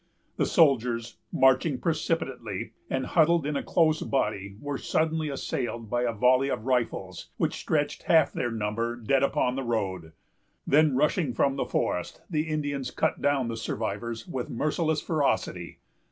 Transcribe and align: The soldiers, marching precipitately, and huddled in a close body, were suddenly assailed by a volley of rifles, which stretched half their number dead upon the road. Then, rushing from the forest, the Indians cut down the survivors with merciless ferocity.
The 0.37 0.47
soldiers, 0.47 1.17
marching 1.31 1.77
precipitately, 1.77 2.71
and 2.89 3.05
huddled 3.05 3.45
in 3.45 3.55
a 3.55 3.61
close 3.61 4.01
body, 4.01 4.55
were 4.59 4.79
suddenly 4.79 5.29
assailed 5.29 5.91
by 5.91 6.01
a 6.01 6.11
volley 6.11 6.49
of 6.49 6.65
rifles, 6.65 7.29
which 7.37 7.53
stretched 7.57 8.01
half 8.09 8.33
their 8.33 8.49
number 8.49 8.95
dead 8.95 9.21
upon 9.21 9.55
the 9.55 9.63
road. 9.63 10.13
Then, 10.65 10.95
rushing 10.95 11.35
from 11.35 11.55
the 11.55 11.65
forest, 11.65 12.23
the 12.31 12.47
Indians 12.49 12.89
cut 12.89 13.21
down 13.21 13.47
the 13.47 13.55
survivors 13.55 14.27
with 14.27 14.49
merciless 14.49 15.01
ferocity. 15.03 15.77